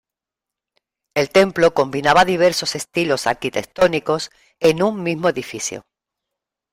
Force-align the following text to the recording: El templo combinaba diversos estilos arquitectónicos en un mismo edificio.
El 1.15 1.29
templo 1.29 1.75
combinaba 1.75 2.25
diversos 2.25 2.73
estilos 2.75 3.27
arquitectónicos 3.27 4.31
en 4.59 4.81
un 4.81 5.03
mismo 5.03 5.29
edificio. 5.29 5.83